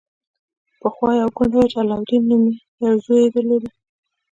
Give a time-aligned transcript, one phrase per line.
[0.79, 2.53] پخوا یوه کونډه وه چې علاوالدین نومې
[2.85, 3.63] یو زوی یې درلود.